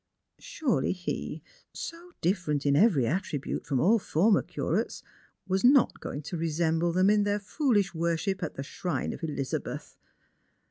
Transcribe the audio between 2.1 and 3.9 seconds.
different in every attribute from